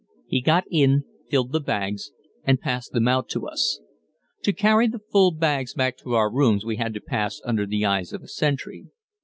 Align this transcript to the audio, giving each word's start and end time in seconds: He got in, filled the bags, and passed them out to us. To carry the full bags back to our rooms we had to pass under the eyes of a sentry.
He 0.25 0.41
got 0.41 0.63
in, 0.71 1.03
filled 1.29 1.51
the 1.51 1.59
bags, 1.59 2.11
and 2.43 2.59
passed 2.59 2.91
them 2.91 3.07
out 3.07 3.29
to 3.29 3.45
us. 3.47 3.81
To 4.41 4.51
carry 4.51 4.87
the 4.87 4.97
full 5.11 5.29
bags 5.29 5.75
back 5.75 5.95
to 5.97 6.15
our 6.15 6.33
rooms 6.33 6.65
we 6.65 6.77
had 6.77 6.95
to 6.95 7.01
pass 7.01 7.39
under 7.45 7.67
the 7.67 7.85
eyes 7.85 8.11
of 8.11 8.23
a 8.23 8.27
sentry. 8.27 8.87